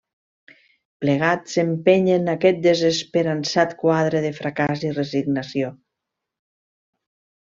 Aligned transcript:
Plegats 1.03 1.57
empenyen 1.63 2.31
aquest 2.33 2.63
desesperançat 2.63 3.75
quadre 3.83 4.23
de 4.25 4.33
fracàs 4.39 4.87
i 4.89 4.95
resignació. 4.99 5.71